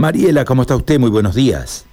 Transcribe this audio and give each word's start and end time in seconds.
Mariela, 0.00 0.46
¿cómo 0.46 0.62
está 0.62 0.76
usted? 0.76 0.98
Muy 0.98 1.10
buenos 1.10 1.34
días. 1.34 1.84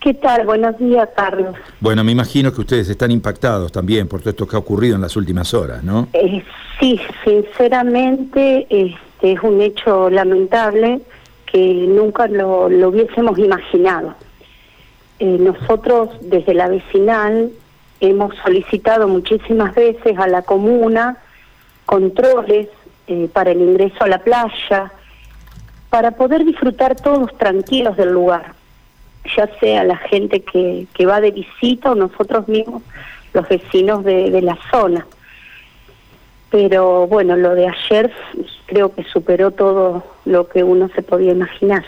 ¿Qué 0.00 0.14
tal? 0.14 0.44
Buenos 0.44 0.76
días, 0.78 1.08
Carlos. 1.14 1.54
Bueno, 1.78 2.02
me 2.02 2.10
imagino 2.10 2.52
que 2.52 2.60
ustedes 2.60 2.88
están 2.88 3.12
impactados 3.12 3.70
también 3.70 4.08
por 4.08 4.18
todo 4.18 4.30
esto 4.30 4.48
que 4.48 4.56
ha 4.56 4.58
ocurrido 4.58 4.96
en 4.96 5.00
las 5.00 5.14
últimas 5.14 5.54
horas, 5.54 5.84
¿no? 5.84 6.08
Eh, 6.12 6.42
sí, 6.80 7.00
sinceramente 7.24 8.66
este, 8.68 9.34
es 9.34 9.40
un 9.44 9.60
hecho 9.60 10.10
lamentable 10.10 11.02
que 11.46 11.86
nunca 11.88 12.26
lo, 12.26 12.66
hubiésemos 12.66 13.38
imaginado. 13.38 14.16
Eh, 15.20 15.38
nosotros 15.38 16.08
desde 16.20 16.54
la 16.54 16.66
vecinal 16.66 17.52
hemos 18.00 18.34
solicitado 18.44 19.06
muchísimas 19.06 19.72
veces 19.76 20.18
a 20.18 20.26
la 20.26 20.42
comuna 20.42 21.18
controles 21.86 22.66
eh, 23.06 23.28
para 23.32 23.52
el 23.52 23.60
ingreso 23.60 24.02
a 24.02 24.08
la 24.08 24.18
playa, 24.18 24.90
para 25.92 26.10
poder 26.10 26.44
disfrutar 26.44 26.96
todos 26.96 27.36
tranquilos 27.38 27.96
del 27.96 28.10
lugar 28.10 28.54
ya 29.36 29.48
sea 29.60 29.84
la 29.84 29.96
gente 29.96 30.42
que, 30.42 30.86
que 30.94 31.06
va 31.06 31.20
de 31.20 31.30
visita 31.30 31.92
o 31.92 31.94
nosotros 31.94 32.48
mismos, 32.48 32.82
los 33.32 33.48
vecinos 33.48 34.04
de, 34.04 34.40
la 34.42 34.58
zona. 34.70 35.06
Pero 36.50 37.06
bueno, 37.06 37.36
lo 37.36 37.54
de 37.54 37.68
ayer 37.68 38.12
creo 38.66 38.94
que 38.94 39.04
superó 39.04 39.50
todo 39.50 40.04
lo 40.24 40.48
que 40.48 40.62
uno 40.62 40.90
se 40.94 41.02
podía 41.02 41.32
imaginar. 41.32 41.84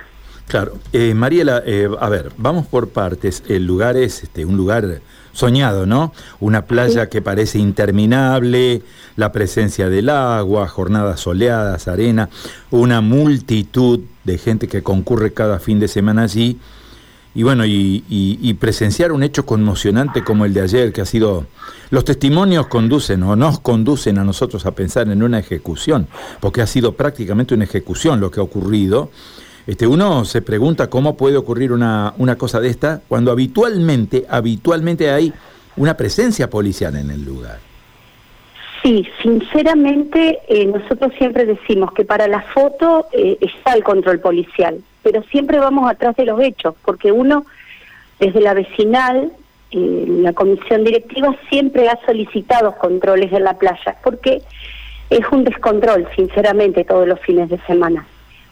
Claro. 0.47 0.75
Eh, 0.93 1.15
Mariela, 1.15 1.63
eh, 1.67 1.89
a 1.99 2.09
ver, 2.09 2.31
vamos 2.37 2.67
por 2.67 2.91
partes. 2.91 3.43
El 3.49 3.67
lugar 3.67 3.97
es 3.97 4.23
este, 4.23 4.45
un 4.45 4.57
lugar 4.57 5.01
soñado, 5.35 5.85
¿no? 5.85 6.15
Una 6.41 6.65
playa 6.65 7.11
que 7.11 7.21
parece 7.21 7.59
interminable, 7.59 8.81
la 9.17 9.33
presencia 9.33 9.91
del 9.91 10.09
agua, 10.09 10.67
jornadas 10.69 11.21
soleadas, 11.21 11.87
arena, 11.87 12.31
una 12.71 13.03
multitud 13.03 14.01
de 14.25 14.39
gente 14.39 14.67
que 14.67 14.83
concurre 14.83 15.35
cada 15.35 15.59
fin 15.59 15.79
de 15.79 15.89
semana 15.89 16.23
allí 16.23 16.59
y 17.35 17.43
bueno, 17.43 17.65
y, 17.67 18.57
presenciar 18.61 19.11
un 19.11 19.25
hecho 19.25 19.45
conmocionante 19.45 20.23
como 20.23 20.45
el 20.45 20.55
de 20.55 20.61
ayer, 20.61 20.93
que 20.93 21.01
ha 21.01 21.07
sido... 21.07 21.47
Los 21.91 22.05
testimonios 22.05 22.69
conducen 22.69 23.23
o 23.25 23.35
nos 23.37 23.59
conducen 23.59 24.19
a 24.19 24.25
nosotros 24.25 24.67
a 24.67 24.71
pensar 24.71 25.09
en 25.09 25.23
una 25.23 25.41
ejecución, 25.41 26.07
porque 26.41 26.63
ha 26.63 26.67
sido 26.67 26.93
prácticamente 26.93 27.55
una 27.55 27.65
ejecución 27.65 28.21
lo 28.21 28.31
que 28.31 28.41
ha 28.41 28.43
ocurrido. 28.43 29.11
Este, 29.67 29.87
uno 29.87 30.25
se 30.25 30.43
pregunta 30.43 30.91
cómo 30.91 31.17
puede 31.17 31.37
ocurrir 31.37 31.73
una, 31.73 32.13
una 32.19 32.37
cosa 32.37 32.61
de 32.61 32.69
esta 32.69 33.01
cuando 33.09 33.33
habitualmente, 33.33 34.27
habitualmente 34.29 35.11
hay 35.11 35.33
una 35.77 35.97
presencia 35.97 36.51
policial 36.51 36.97
en 36.97 37.11
el 37.11 37.25
lugar. 37.25 37.59
Sí, 38.83 39.07
sinceramente 39.23 40.41
eh, 40.47 40.67
nosotros 40.67 41.13
siempre 41.17 41.47
decimos 41.47 41.93
que 41.93 42.05
para 42.05 42.29
la 42.29 42.43
foto 42.43 43.07
eh, 43.13 43.39
está 43.41 43.73
el 43.73 43.83
control 43.83 44.21
policial, 44.21 44.83
pero 45.03 45.23
siempre 45.31 45.59
vamos 45.59 45.91
atrás 45.91 46.15
de 46.17 46.27
los 46.27 46.39
hechos, 46.43 46.75
porque 46.85 47.11
uno 47.11 47.47
desde 48.21 48.43
la 48.43 48.53
vecinal, 48.53 49.33
eh, 49.71 50.05
la 50.07 50.35
comisión 50.35 50.85
directiva 50.85 51.35
siempre 51.49 51.89
ha 51.89 51.99
solicitado 52.05 52.77
controles 52.77 53.33
en 53.33 53.45
la 53.45 53.57
playa, 53.57 53.97
porque 54.05 54.43
es 55.09 55.27
un 55.33 55.45
descontrol, 55.45 56.07
sinceramente, 56.15 56.85
todos 56.85 57.09
los 57.09 57.19
fines 57.21 57.49
de 57.49 57.59
semana. 57.67 58.07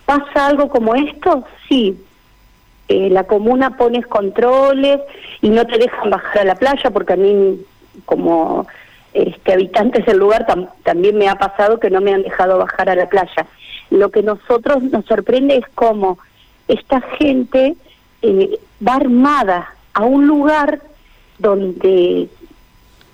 ¿Pasa 0.06 0.46
algo 0.46 0.68
como 0.68 0.94
esto? 0.94 1.44
Sí. 1.68 1.96
la 2.88 3.24
comuna 3.24 3.76
pone 3.76 4.02
controles 4.02 5.00
y 5.40 5.48
no 5.48 5.66
te 5.66 5.78
dejan 5.78 6.10
bajar 6.10 6.42
a 6.42 6.44
la 6.44 6.54
playa, 6.56 6.90
porque 6.90 7.14
a 7.14 7.16
mí, 7.16 7.58
como 8.04 8.66
este, 9.14 9.52
habitantes 9.52 10.04
del 10.06 10.18
lugar 10.18 10.46
también 10.82 11.16
me 11.16 11.28
ha 11.28 11.36
pasado 11.36 11.78
que 11.78 11.90
no 11.90 12.00
me 12.00 12.12
han 12.12 12.22
dejado 12.22 12.58
bajar 12.58 12.90
a 12.90 12.94
la 12.94 13.08
playa. 13.08 13.46
Lo 13.90 14.10
que 14.10 14.22
nosotros 14.22 14.82
nos 14.82 15.04
sorprende 15.06 15.56
es 15.56 15.64
cómo 15.74 16.18
esta 16.68 17.00
gente 17.18 17.76
eh, 18.22 18.58
va 18.86 18.94
armada 18.94 19.74
a 19.94 20.04
un 20.04 20.26
lugar 20.26 20.80
donde 21.38 22.28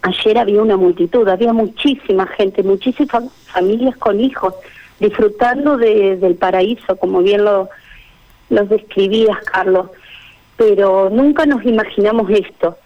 ayer 0.03 0.39
había 0.39 0.63
una 0.63 0.77
multitud, 0.77 1.29
había 1.29 1.53
muchísima 1.53 2.27
gente, 2.27 2.63
muchísimas 2.63 3.25
familias 3.47 3.97
con 3.97 4.21
hijos 4.21 4.55
disfrutando 5.01 5.77
del 5.77 6.35
paraíso, 6.37 6.97
como 6.97 7.23
bien 7.23 7.45
lo, 7.45 7.69
lo 8.51 8.65
describías, 8.67 9.39
Carlos. 9.45 9.89
Pero 10.57 11.09
nunca 11.11 11.47
nos 11.47 11.65
imaginamos 11.65 12.29
esto 12.31 12.77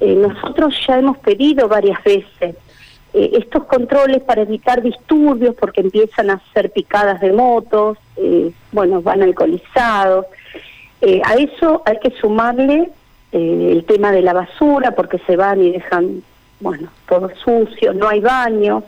eh, 0.00 0.14
nosotros 0.14 0.74
ya 0.86 0.98
hemos 0.98 1.18
pedido 1.18 1.68
varias 1.68 2.02
veces 2.02 2.56
eh, 3.12 3.30
estos 3.34 3.64
controles 3.64 4.22
para 4.22 4.42
evitar 4.42 4.82
disturbios 4.82 5.54
porque 5.54 5.82
empiezan 5.82 6.30
a 6.30 6.40
ser 6.54 6.70
picadas 6.70 7.20
de 7.20 7.32
motos, 7.32 7.98
eh, 8.16 8.50
bueno, 8.72 9.02
van 9.02 9.22
alcoholizados. 9.22 10.26
a 11.24 11.34
eso 11.34 11.82
hay 11.84 11.98
que 11.98 12.10
sumarle 12.20 12.90
el 13.32 13.84
tema 13.84 14.10
de 14.10 14.22
la 14.22 14.32
basura 14.32 14.90
porque 14.92 15.18
se 15.26 15.36
van 15.36 15.62
y 15.62 15.70
dejan, 15.70 16.22
bueno, 16.60 16.88
todo 17.08 17.30
sucio, 17.44 17.92
no 17.94 18.08
hay 18.08 18.20
baños, 18.20 18.82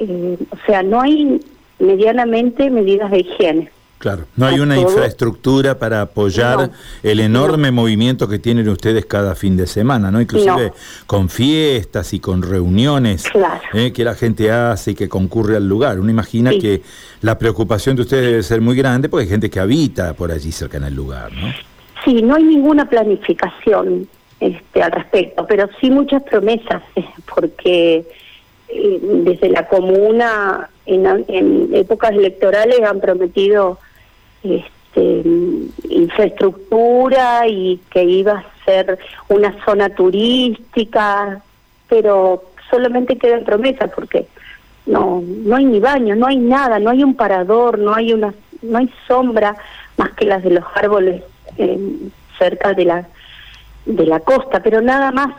o 0.00 0.56
sea, 0.64 0.82
no 0.84 1.00
hay 1.00 1.40
medianamente 1.78 2.70
medidas 2.70 3.10
de 3.10 3.20
higiene. 3.20 3.70
Claro, 3.98 4.26
no 4.36 4.46
hay 4.46 4.60
una 4.60 4.78
infraestructura 4.78 5.76
para 5.76 6.02
apoyar 6.02 6.70
el 7.02 7.18
enorme 7.18 7.72
movimiento 7.72 8.28
que 8.28 8.38
tienen 8.38 8.68
ustedes 8.68 9.06
cada 9.06 9.34
fin 9.34 9.56
de 9.56 9.66
semana, 9.66 10.12
¿no? 10.12 10.20
Inclusive 10.20 10.72
con 11.06 11.28
fiestas 11.28 12.14
y 12.14 12.20
con 12.20 12.42
reuniones 12.42 13.24
¿eh? 13.74 13.92
que 13.92 14.04
la 14.04 14.14
gente 14.14 14.52
hace 14.52 14.92
y 14.92 14.94
que 14.94 15.08
concurre 15.08 15.56
al 15.56 15.68
lugar. 15.68 15.98
Uno 15.98 16.10
imagina 16.10 16.50
que 16.50 16.82
la 17.22 17.36
preocupación 17.38 17.96
de 17.96 18.02
ustedes 18.02 18.26
debe 18.26 18.42
ser 18.44 18.60
muy 18.60 18.76
grande 18.76 19.08
porque 19.08 19.24
hay 19.24 19.30
gente 19.30 19.50
que 19.50 19.58
habita 19.58 20.14
por 20.14 20.30
allí 20.30 20.52
cerca 20.52 20.76
en 20.76 20.84
el 20.84 20.94
lugar, 20.94 21.32
¿no? 21.32 21.52
Sí, 22.04 22.22
no 22.22 22.36
hay 22.36 22.44
ninguna 22.44 22.88
planificación 22.88 24.08
este, 24.38 24.80
al 24.80 24.92
respecto, 24.92 25.44
pero 25.44 25.68
sí 25.80 25.90
muchas 25.90 26.22
promesas, 26.22 26.82
porque 27.34 28.06
eh, 28.68 29.00
desde 29.02 29.48
la 29.48 29.66
comuna 29.66 30.70
en, 30.88 31.24
en 31.28 31.74
épocas 31.74 32.12
electorales 32.12 32.80
han 32.82 33.00
prometido 33.00 33.78
este, 34.42 35.22
infraestructura 35.88 37.46
y 37.46 37.80
que 37.90 38.04
iba 38.04 38.32
a 38.32 38.64
ser 38.64 38.98
una 39.28 39.54
zona 39.64 39.90
turística, 39.90 41.42
pero 41.88 42.44
solamente 42.70 43.16
quedan 43.16 43.44
promesas 43.44 43.90
porque 43.94 44.26
no 44.86 45.22
no 45.22 45.56
hay 45.56 45.66
ni 45.66 45.80
baño, 45.80 46.16
no 46.16 46.26
hay 46.26 46.38
nada, 46.38 46.78
no 46.78 46.90
hay 46.90 47.04
un 47.04 47.14
parador, 47.14 47.78
no 47.78 47.94
hay 47.94 48.12
una 48.12 48.32
no 48.62 48.78
hay 48.78 48.90
sombra 49.06 49.56
más 49.96 50.10
que 50.12 50.24
las 50.24 50.42
de 50.42 50.50
los 50.50 50.64
árboles 50.74 51.22
eh, 51.58 51.78
cerca 52.38 52.72
de 52.72 52.84
la 52.86 53.08
de 53.84 54.06
la 54.06 54.20
costa, 54.20 54.60
pero 54.62 54.80
nada 54.80 55.10
más. 55.12 55.34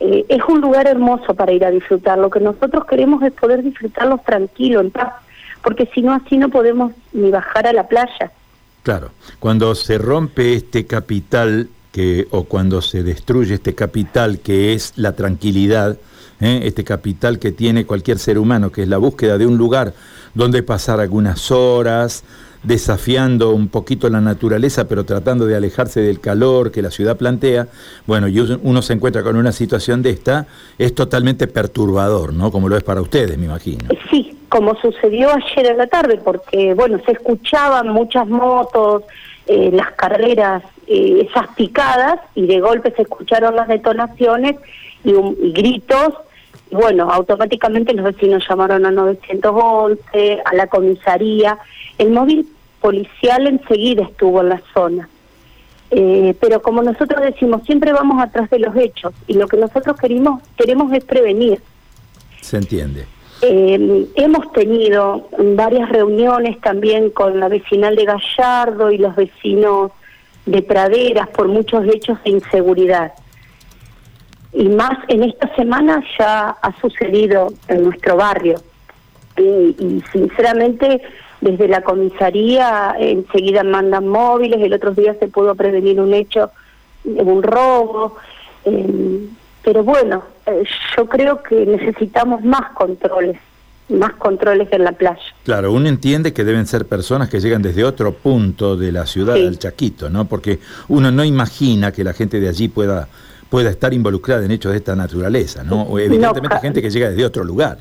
Eh, 0.00 0.24
es 0.28 0.40
un 0.48 0.60
lugar 0.60 0.86
hermoso 0.86 1.34
para 1.34 1.52
ir 1.52 1.64
a 1.64 1.70
disfrutar. 1.70 2.18
Lo 2.18 2.30
que 2.30 2.40
nosotros 2.40 2.84
queremos 2.86 3.22
es 3.22 3.32
poder 3.32 3.62
disfrutarlo 3.62 4.18
tranquilo, 4.18 4.80
en 4.80 4.90
paz 4.90 5.12
porque 5.62 5.88
si 5.94 6.02
no 6.02 6.12
así 6.12 6.36
no 6.36 6.48
podemos 6.48 6.92
ni 7.12 7.30
bajar 7.30 7.66
a 7.66 7.72
la 7.72 7.86
playa. 7.86 8.32
Claro, 8.82 9.10
cuando 9.38 9.74
se 9.74 9.98
rompe 9.98 10.54
este 10.54 10.86
capital 10.86 11.68
que 11.92 12.28
o 12.30 12.44
cuando 12.44 12.80
se 12.82 13.02
destruye 13.02 13.54
este 13.54 13.74
capital 13.74 14.38
que 14.38 14.72
es 14.72 14.94
la 14.96 15.12
tranquilidad, 15.12 15.98
¿eh? 16.40 16.60
este 16.64 16.84
capital 16.84 17.38
que 17.38 17.52
tiene 17.52 17.84
cualquier 17.84 18.18
ser 18.18 18.38
humano, 18.38 18.70
que 18.70 18.82
es 18.82 18.88
la 18.88 18.98
búsqueda 18.98 19.38
de 19.38 19.46
un 19.46 19.58
lugar 19.58 19.92
donde 20.34 20.62
pasar 20.62 21.00
algunas 21.00 21.50
horas, 21.50 22.24
desafiando 22.62 23.50
un 23.50 23.68
poquito 23.68 24.08
la 24.10 24.20
naturaleza, 24.20 24.86
pero 24.86 25.04
tratando 25.04 25.46
de 25.46 25.56
alejarse 25.56 26.00
del 26.00 26.20
calor 26.20 26.70
que 26.70 26.82
la 26.82 26.90
ciudad 26.90 27.16
plantea, 27.16 27.68
bueno, 28.06 28.28
y 28.28 28.38
uno 28.40 28.82
se 28.82 28.92
encuentra 28.92 29.22
con 29.22 29.36
una 29.36 29.52
situación 29.52 30.02
de 30.02 30.10
esta, 30.10 30.46
es 30.78 30.94
totalmente 30.94 31.46
perturbador, 31.46 32.34
¿no? 32.34 32.50
Como 32.50 32.68
lo 32.68 32.76
es 32.76 32.82
para 32.82 33.00
ustedes, 33.00 33.38
me 33.38 33.46
imagino. 33.46 33.86
Sí, 34.10 34.36
como 34.48 34.74
sucedió 34.76 35.30
ayer 35.30 35.72
en 35.72 35.78
la 35.78 35.86
tarde, 35.86 36.20
porque, 36.22 36.74
bueno, 36.74 37.00
se 37.06 37.12
escuchaban 37.12 37.88
muchas 37.88 38.26
motos, 38.26 39.04
eh, 39.46 39.70
las 39.72 39.92
carreras, 39.92 40.62
eh, 40.86 41.26
esas 41.28 41.48
picadas, 41.54 42.20
y 42.34 42.46
de 42.46 42.60
golpe 42.60 42.92
se 42.94 43.02
escucharon 43.02 43.56
las 43.56 43.68
detonaciones 43.68 44.56
y, 45.02 45.12
y 45.12 45.52
gritos, 45.52 46.14
bueno, 46.70 47.10
automáticamente 47.10 47.94
los 47.94 48.04
vecinos 48.04 48.44
llamaron 48.48 48.86
a 48.86 48.90
911, 48.90 50.42
a 50.44 50.54
la 50.54 50.66
comisaría. 50.68 51.58
El 52.00 52.10
móvil 52.10 52.48
policial 52.80 53.46
enseguida 53.46 54.04
estuvo 54.04 54.40
en 54.40 54.48
la 54.48 54.62
zona. 54.74 55.08
Eh, 55.90 56.34
pero 56.40 56.62
como 56.62 56.82
nosotros 56.82 57.20
decimos, 57.20 57.62
siempre 57.64 57.92
vamos 57.92 58.22
atrás 58.22 58.48
de 58.50 58.60
los 58.60 58.74
hechos 58.76 59.12
y 59.26 59.34
lo 59.34 59.48
que 59.48 59.56
nosotros 59.56 59.96
queremos, 60.00 60.42
queremos 60.56 60.92
es 60.92 61.04
prevenir. 61.04 61.60
Se 62.40 62.56
entiende. 62.56 63.06
Eh, 63.42 64.06
hemos 64.14 64.52
tenido 64.52 65.28
varias 65.54 65.88
reuniones 65.88 66.60
también 66.60 67.10
con 67.10 67.40
la 67.40 67.48
vecinal 67.48 67.96
de 67.96 68.04
Gallardo 68.04 68.90
y 68.90 68.98
los 68.98 69.16
vecinos 69.16 69.92
de 70.46 70.62
Praderas 70.62 71.28
por 71.28 71.48
muchos 71.48 71.86
hechos 71.86 72.22
de 72.24 72.30
inseguridad 72.30 73.12
y 74.52 74.68
más 74.68 74.98
en 75.08 75.22
esta 75.22 75.54
semana 75.54 76.02
ya 76.18 76.50
ha 76.50 76.80
sucedido 76.80 77.52
en 77.68 77.84
nuestro 77.84 78.16
barrio. 78.16 78.60
Y, 79.36 80.02
sinceramente 80.12 81.00
desde 81.40 81.68
la 81.68 81.82
comisaría 81.82 82.94
enseguida 82.98 83.64
mandan 83.64 84.08
móviles, 84.08 84.60
el 84.60 84.72
otro 84.72 84.92
día 84.92 85.14
se 85.14 85.28
pudo 85.28 85.54
prevenir 85.54 86.00
un 86.00 86.12
hecho, 86.12 86.50
un 87.04 87.42
robo, 87.42 88.16
eh, 88.64 89.28
pero 89.62 89.84
bueno, 89.84 90.22
eh, 90.46 90.64
yo 90.96 91.06
creo 91.06 91.42
que 91.42 91.66
necesitamos 91.66 92.42
más 92.44 92.72
controles 92.72 93.38
más 93.88 94.12
controles 94.14 94.68
en 94.70 94.84
la 94.84 94.92
playa. 94.92 95.20
Claro, 95.42 95.72
uno 95.72 95.88
entiende 95.88 96.32
que 96.32 96.44
deben 96.44 96.64
ser 96.66 96.86
personas 96.86 97.28
que 97.28 97.40
llegan 97.40 97.60
desde 97.60 97.82
otro 97.82 98.12
punto 98.12 98.76
de 98.76 98.92
la 98.92 99.04
ciudad 99.04 99.34
del 99.34 99.58
Chaquito, 99.58 100.08
¿no? 100.08 100.26
Porque 100.26 100.60
uno 100.88 101.10
no 101.10 101.24
imagina 101.24 101.90
que 101.90 102.04
la 102.04 102.12
gente 102.12 102.38
de 102.38 102.48
allí 102.48 102.68
pueda 102.68 103.08
pueda 103.50 103.68
estar 103.68 103.92
involucrada 103.92 104.44
en 104.44 104.52
hechos 104.52 104.70
de 104.70 104.78
esta 104.78 104.94
naturaleza, 104.94 105.64
¿no? 105.64 105.82
O 105.82 105.98
evidentemente 105.98 106.56
gente 106.60 106.80
que 106.80 106.88
llega 106.88 107.10
desde 107.10 107.24
otro 107.24 107.42
lugar. 107.42 107.78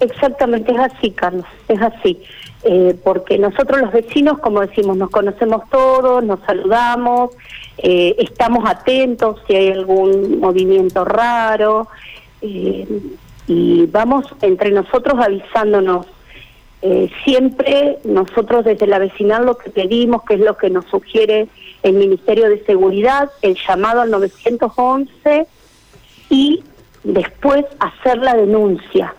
Exactamente, 0.00 0.72
es 0.72 0.78
así, 0.78 1.10
Carlos, 1.10 1.44
es 1.68 1.80
así. 1.80 2.22
Eh, 2.62 2.94
porque 3.04 3.38
nosotros 3.38 3.80
los 3.80 3.92
vecinos, 3.92 4.38
como 4.38 4.60
decimos, 4.60 4.96
nos 4.96 5.10
conocemos 5.10 5.62
todos, 5.70 6.22
nos 6.22 6.40
saludamos, 6.40 7.30
eh, 7.78 8.16
estamos 8.18 8.68
atentos 8.68 9.40
si 9.46 9.54
hay 9.54 9.68
algún 9.72 10.40
movimiento 10.40 11.04
raro. 11.04 11.88
Eh, 12.42 12.86
y 13.46 13.86
vamos 13.86 14.26
entre 14.42 14.70
nosotros 14.70 15.14
avisándonos. 15.18 16.06
Siempre 17.24 17.98
nosotros 18.04 18.64
desde 18.64 18.86
la 18.86 18.98
vecinal 18.98 19.44
lo 19.44 19.58
que 19.58 19.68
pedimos, 19.68 20.22
que 20.22 20.34
es 20.34 20.40
lo 20.40 20.56
que 20.56 20.70
nos 20.70 20.86
sugiere 20.86 21.46
el 21.82 21.92
Ministerio 21.92 22.48
de 22.48 22.64
Seguridad, 22.64 23.30
el 23.42 23.54
llamado 23.68 24.00
al 24.00 24.10
911 24.10 25.46
y 26.30 26.62
después 27.04 27.66
hacer 27.80 28.18
la 28.18 28.34
denuncia, 28.34 29.14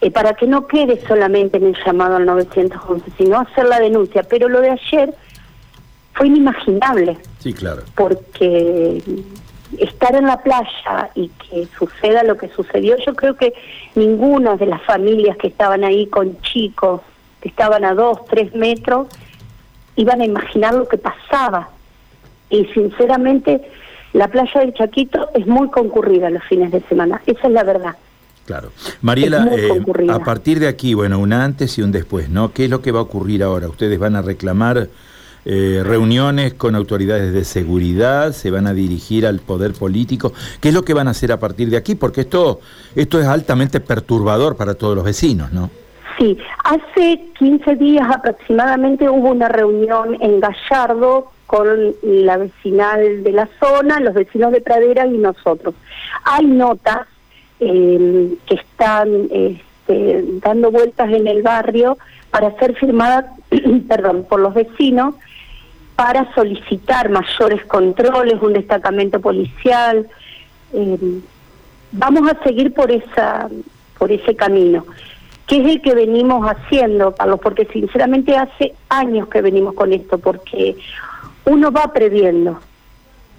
eh, 0.00 0.10
para 0.10 0.34
que 0.34 0.46
no 0.46 0.66
quede 0.66 1.00
solamente 1.06 1.58
en 1.58 1.66
el 1.66 1.76
llamado 1.84 2.16
al 2.16 2.26
911, 2.26 3.10
sino 3.18 3.40
hacer 3.40 3.66
la 3.66 3.78
denuncia. 3.78 4.22
Pero 4.22 4.48
lo 4.48 4.60
de 4.60 4.70
ayer 4.70 5.14
fue 6.14 6.28
inimaginable. 6.28 7.18
Sí, 7.38 7.52
claro. 7.52 7.82
Porque 7.94 9.02
estar 9.78 10.14
en 10.16 10.26
la 10.26 10.42
playa 10.42 11.10
y 11.14 11.28
que 11.28 11.68
suceda 11.78 12.22
lo 12.24 12.36
que 12.36 12.48
sucedió, 12.48 12.96
yo 13.04 13.14
creo 13.14 13.36
que 13.36 13.52
ninguna 13.94 14.56
de 14.56 14.66
las 14.66 14.82
familias 14.82 15.36
que 15.36 15.48
estaban 15.48 15.84
ahí 15.84 16.06
con 16.06 16.40
chicos, 16.40 17.02
que 17.40 17.48
estaban 17.48 17.84
a 17.84 17.94
dos, 17.94 18.24
tres 18.26 18.54
metros, 18.54 19.08
iban 19.96 20.20
a 20.20 20.24
imaginar 20.24 20.74
lo 20.74 20.88
que 20.88 20.98
pasaba. 20.98 21.68
Y 22.48 22.64
sinceramente, 22.66 23.62
la 24.12 24.28
playa 24.28 24.60
del 24.60 24.74
Chaquito 24.74 25.28
es 25.34 25.46
muy 25.46 25.68
concurrida 25.68 26.30
los 26.30 26.42
fines 26.44 26.72
de 26.72 26.80
semana, 26.82 27.20
esa 27.26 27.46
es 27.46 27.52
la 27.52 27.64
verdad. 27.64 27.96
Claro. 28.50 28.72
Mariela, 29.02 29.48
eh, 29.56 29.80
a 30.10 30.18
partir 30.24 30.58
de 30.58 30.66
aquí, 30.66 30.92
bueno, 30.92 31.20
un 31.20 31.32
antes 31.32 31.78
y 31.78 31.82
un 31.82 31.92
después, 31.92 32.28
¿no? 32.28 32.52
¿Qué 32.52 32.64
es 32.64 32.70
lo 32.70 32.82
que 32.82 32.90
va 32.90 32.98
a 32.98 33.02
ocurrir 33.02 33.44
ahora? 33.44 33.68
¿Ustedes 33.68 33.96
van 33.96 34.16
a 34.16 34.22
reclamar 34.22 34.88
eh, 35.44 35.82
reuniones 35.84 36.54
con 36.54 36.74
autoridades 36.74 37.32
de 37.32 37.44
seguridad, 37.44 38.32
se 38.32 38.50
van 38.50 38.66
a 38.66 38.74
dirigir 38.74 39.24
al 39.24 39.38
poder 39.38 39.72
político. 39.72 40.32
¿Qué 40.60 40.70
es 40.70 40.74
lo 40.74 40.82
que 40.82 40.94
van 40.94 41.06
a 41.06 41.12
hacer 41.12 41.30
a 41.30 41.38
partir 41.38 41.70
de 41.70 41.76
aquí? 41.76 41.94
Porque 41.94 42.22
esto, 42.22 42.58
esto 42.96 43.20
es 43.20 43.26
altamente 43.28 43.78
perturbador 43.78 44.56
para 44.56 44.74
todos 44.74 44.96
los 44.96 45.04
vecinos, 45.04 45.52
¿no? 45.52 45.70
Sí, 46.18 46.36
hace 46.64 47.20
15 47.38 47.76
días 47.76 48.08
aproximadamente 48.12 49.08
hubo 49.08 49.30
una 49.30 49.48
reunión 49.48 50.16
en 50.20 50.40
Gallardo 50.40 51.30
con 51.46 51.94
la 52.02 52.36
vecinal 52.36 53.22
de 53.22 53.30
la 53.30 53.48
zona, 53.60 54.00
los 54.00 54.14
vecinos 54.14 54.50
de 54.50 54.60
Pradera 54.60 55.06
y 55.06 55.18
nosotros. 55.18 55.74
Hay 56.24 56.46
notas 56.46 57.06
eh, 57.60 58.34
que 58.46 58.54
están 58.54 59.28
este, 59.30 60.24
dando 60.42 60.70
vueltas 60.70 61.10
en 61.12 61.26
el 61.26 61.42
barrio 61.42 61.98
para 62.30 62.56
ser 62.58 62.74
firmadas 62.76 63.26
perdón, 63.88 64.26
por 64.28 64.40
los 64.40 64.54
vecinos 64.54 65.14
para 65.96 66.32
solicitar 66.34 67.10
mayores 67.10 67.62
controles, 67.66 68.40
un 68.40 68.54
destacamento 68.54 69.20
policial. 69.20 70.08
Eh, 70.72 71.20
vamos 71.92 72.30
a 72.30 72.42
seguir 72.42 72.72
por 72.72 72.90
esa 72.90 73.50
por 73.98 74.10
ese 74.10 74.34
camino, 74.34 74.86
que 75.46 75.60
es 75.60 75.66
el 75.68 75.82
que 75.82 75.94
venimos 75.94 76.46
haciendo, 76.48 77.14
Carlos, 77.14 77.38
porque 77.42 77.66
sinceramente 77.66 78.34
hace 78.34 78.72
años 78.88 79.28
que 79.28 79.42
venimos 79.42 79.74
con 79.74 79.92
esto, 79.92 80.16
porque 80.16 80.74
uno 81.44 81.70
va 81.70 81.92
previendo. 81.92 82.58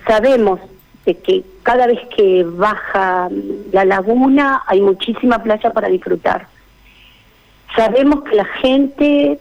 Sabemos 0.05 0.59
de 1.05 1.17
que 1.17 1.43
cada 1.63 1.87
vez 1.87 1.99
que 2.15 2.43
baja 2.43 3.29
la 3.71 3.85
laguna 3.85 4.63
hay 4.67 4.81
muchísima 4.81 5.41
playa 5.41 5.71
para 5.71 5.87
disfrutar. 5.87 6.47
Sabemos 7.75 8.23
que 8.23 8.35
la 8.35 8.45
gente 8.45 9.39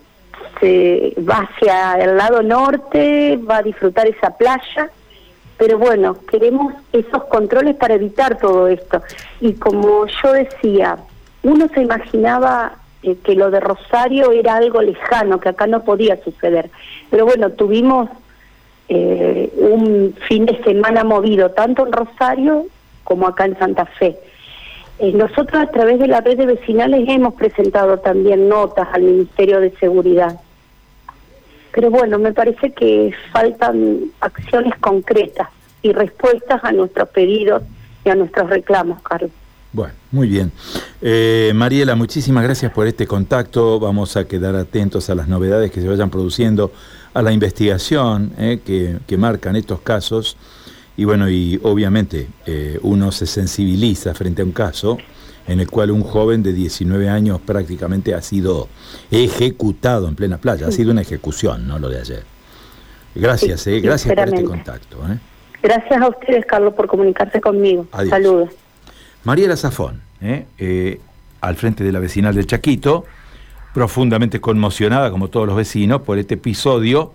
se 0.60 1.14
va 1.18 1.48
hacia 1.50 1.94
el 1.94 2.16
lado 2.16 2.42
norte, 2.42 3.38
va 3.38 3.58
a 3.58 3.62
disfrutar 3.62 4.06
esa 4.06 4.36
playa, 4.36 4.90
pero 5.58 5.78
bueno, 5.78 6.16
queremos 6.30 6.72
esos 6.92 7.24
controles 7.24 7.76
para 7.76 7.94
evitar 7.94 8.38
todo 8.38 8.68
esto. 8.68 9.02
Y 9.40 9.54
como 9.54 10.06
yo 10.06 10.32
decía, 10.32 10.96
uno 11.42 11.68
se 11.74 11.82
imaginaba 11.82 12.72
eh, 13.02 13.16
que 13.22 13.34
lo 13.34 13.50
de 13.50 13.60
Rosario 13.60 14.32
era 14.32 14.56
algo 14.56 14.80
lejano, 14.80 15.40
que 15.40 15.50
acá 15.50 15.66
no 15.66 15.82
podía 15.84 16.22
suceder. 16.22 16.70
Pero 17.10 17.26
bueno, 17.26 17.50
tuvimos 17.50 18.08
eh, 18.90 19.50
un 19.56 20.14
fin 20.28 20.44
de 20.44 20.62
semana 20.62 21.02
movido, 21.02 21.50
tanto 21.52 21.86
en 21.86 21.92
Rosario 21.92 22.66
como 23.04 23.26
acá 23.26 23.46
en 23.46 23.58
Santa 23.58 23.86
Fe. 23.86 24.18
Eh, 24.98 25.12
nosotros 25.12 25.62
a 25.62 25.70
través 25.70 25.98
de 25.98 26.08
la 26.08 26.20
red 26.20 26.36
de 26.36 26.44
vecinales 26.44 27.08
hemos 27.08 27.32
presentado 27.34 27.98
también 27.98 28.48
notas 28.48 28.88
al 28.92 29.02
Ministerio 29.02 29.60
de 29.60 29.70
Seguridad 29.78 30.38
pero 31.72 31.90
bueno, 31.90 32.18
me 32.18 32.32
parece 32.32 32.72
que 32.72 33.12
faltan 33.32 34.00
acciones 34.20 34.74
concretas 34.80 35.48
y 35.82 35.92
respuestas 35.92 36.62
a 36.64 36.72
nuestros 36.72 37.08
pedidos 37.10 37.62
y 38.04 38.10
a 38.10 38.14
nuestros 38.14 38.50
reclamos, 38.50 39.00
Carlos. 39.02 39.30
Bueno, 39.72 39.94
muy 40.10 40.26
bien. 40.26 40.50
Eh, 41.00 41.52
Mariela, 41.54 41.94
muchísimas 41.94 42.42
gracias 42.42 42.72
por 42.72 42.88
este 42.88 43.06
contacto. 43.06 43.78
Vamos 43.78 44.16
a 44.16 44.26
quedar 44.26 44.56
atentos 44.56 45.08
a 45.10 45.14
las 45.14 45.28
novedades 45.28 45.70
que 45.70 45.80
se 45.80 45.86
vayan 45.86 46.10
produciendo, 46.10 46.72
a 47.14 47.22
la 47.22 47.32
investigación 47.32 48.32
eh, 48.38 48.60
que, 49.06 49.16
marcan 49.16 49.56
estos 49.56 49.80
casos. 49.80 50.36
Y 50.96 51.04
bueno, 51.04 51.28
y 51.28 51.58
obviamente 51.62 52.28
eh, 52.46 52.78
uno 52.82 53.10
se 53.12 53.26
sensibiliza 53.26 54.14
frente 54.14 54.42
a 54.42 54.44
un 54.44 54.52
caso 54.52 54.98
en 55.46 55.60
el 55.60 55.68
cual 55.68 55.90
un 55.90 56.02
joven 56.02 56.42
de 56.42 56.52
19 56.52 57.08
años 57.08 57.40
prácticamente 57.40 58.14
ha 58.14 58.22
sido 58.22 58.68
ejecutado 59.10 60.08
en 60.08 60.14
plena 60.14 60.38
playa. 60.38 60.68
Ha 60.68 60.72
sido 60.72 60.92
una 60.92 61.00
ejecución, 61.00 61.66
no 61.66 61.78
lo 61.78 61.88
de 61.88 62.00
ayer. 62.00 62.22
Gracias, 63.14 63.66
eh, 63.66 63.80
gracias 63.80 64.14
por 64.14 64.28
este 64.28 64.44
contacto. 64.44 64.98
Gracias 65.62 66.00
a 66.00 66.08
ustedes, 66.08 66.46
Carlos, 66.46 66.74
por 66.74 66.86
comunicarse 66.86 67.40
conmigo. 67.40 67.86
Saludos. 68.08 68.50
Mariela 69.24 69.56
Zafón, 69.56 70.00
al 71.40 71.56
frente 71.56 71.82
de 71.82 71.92
la 71.92 71.98
vecinal 71.98 72.34
del 72.34 72.46
Chaquito, 72.46 73.04
profundamente 73.74 74.40
conmocionada, 74.40 75.10
como 75.10 75.28
todos 75.28 75.46
los 75.46 75.56
vecinos, 75.56 76.02
por 76.02 76.18
este 76.18 76.34
episodio 76.34 77.12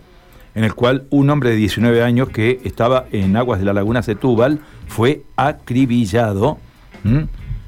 en 0.55 0.63
el 0.63 0.73
cual 0.73 1.05
un 1.09 1.29
hombre 1.29 1.49
de 1.51 1.57
19 1.57 2.01
años 2.01 2.29
que 2.29 2.61
estaba 2.63 3.05
en 3.11 3.35
aguas 3.35 3.59
de 3.59 3.65
la 3.65 3.73
laguna 3.73 4.01
Setúbal 4.01 4.61
fue 4.87 5.23
acribillado. 5.35 6.57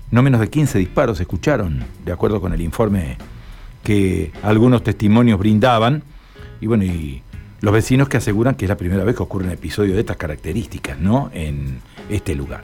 No 0.10 0.22
menos 0.22 0.40
de 0.40 0.50
15 0.50 0.80
disparos 0.80 1.18
se 1.18 1.24
escucharon, 1.24 1.84
de 2.06 2.12
acuerdo 2.14 2.40
con 2.40 2.54
el 2.54 2.62
informe 2.62 3.18
que 3.84 4.32
algunos 4.42 4.84
testimonios 4.84 5.38
brindaban. 5.38 6.02
Y 6.62 6.68
bueno, 6.68 6.86
y 6.86 7.22
los 7.60 7.74
vecinos 7.74 8.08
que 8.08 8.18
aseguran 8.18 8.56
que 8.56 8.66
es 8.66 8.70
la 8.70 8.78
primera 8.78 9.04
vez 9.04 9.18
que 9.18 9.24
ocurre 9.24 9.46
un 9.46 9.52
episodio 9.52 9.94
de 9.94 10.00
estas 10.00 10.16
características, 10.16 10.98
¿no? 10.98 11.30
En 11.34 11.82
este 12.10 12.36
lugar. 12.36 12.64